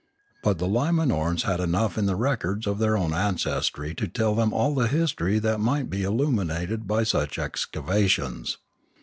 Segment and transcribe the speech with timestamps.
[0.41, 4.51] But the Limanorans had enough in the records of their own ancestry to tell them
[4.51, 8.57] all the history that might be illuminated by such excavations.